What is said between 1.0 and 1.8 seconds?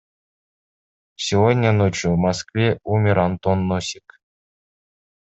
Сегодня